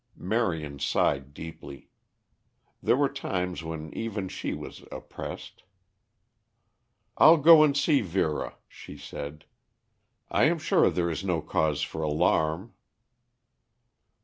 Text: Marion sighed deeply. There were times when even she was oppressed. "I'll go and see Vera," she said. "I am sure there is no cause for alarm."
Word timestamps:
Marion 0.17 0.79
sighed 0.79 1.31
deeply. 1.31 1.87
There 2.81 2.97
were 2.97 3.07
times 3.07 3.63
when 3.63 3.93
even 3.93 4.29
she 4.29 4.51
was 4.55 4.83
oppressed. 4.91 5.61
"I'll 7.19 7.37
go 7.37 7.61
and 7.63 7.77
see 7.77 8.01
Vera," 8.01 8.55
she 8.67 8.97
said. 8.97 9.45
"I 10.27 10.45
am 10.45 10.57
sure 10.57 10.89
there 10.89 11.11
is 11.11 11.23
no 11.23 11.39
cause 11.39 11.83
for 11.83 12.01
alarm." 12.01 12.73